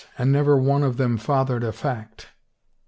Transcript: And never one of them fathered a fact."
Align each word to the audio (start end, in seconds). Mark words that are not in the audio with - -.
And 0.17 0.31
never 0.31 0.57
one 0.57 0.81
of 0.81 0.97
them 0.97 1.17
fathered 1.19 1.63
a 1.63 1.71
fact." 1.71 2.29